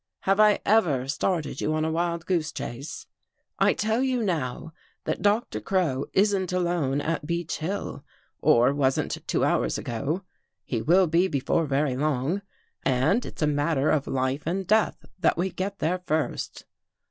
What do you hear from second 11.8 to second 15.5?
long. And it's a matter of life and death that